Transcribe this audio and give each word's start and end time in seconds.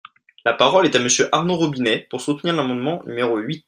La 0.45 0.55
parole 0.55 0.87
est 0.87 0.95
à 0.95 0.99
Monsieur 0.99 1.29
Arnaud 1.31 1.57
Robinet, 1.57 2.07
pour 2.09 2.21
soutenir 2.21 2.55
l’amendement 2.55 3.03
numéro 3.05 3.37
huit. 3.37 3.59